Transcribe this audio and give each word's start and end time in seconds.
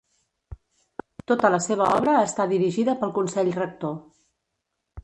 Tota 1.31 1.51
la 1.57 1.61
seva 1.67 1.91
obra 1.99 2.17
està 2.31 2.49
dirigida 2.57 2.97
pel 3.05 3.17
Consell 3.21 3.57
Rector. 3.61 3.97